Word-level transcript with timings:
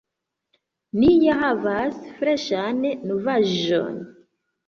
Ni 1.01 1.09
ja 1.23 1.35
havas 1.41 1.99
freŝan 2.21 2.79
novaĵon! 3.11 4.01